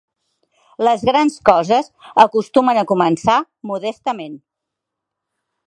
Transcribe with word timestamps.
Les 0.87 1.03
grans 1.09 1.35
coses 1.49 1.91
acostumen 2.23 2.81
a 2.83 2.85
començar 2.93 3.37
modestament. 3.73 4.35